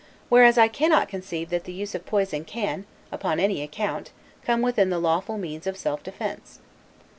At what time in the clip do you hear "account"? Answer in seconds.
3.61-4.09